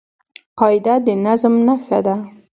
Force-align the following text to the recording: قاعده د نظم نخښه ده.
قاعده 0.59 0.95
د 1.05 1.07
نظم 1.25 1.53
نخښه 1.67 1.99
ده. 2.05 2.15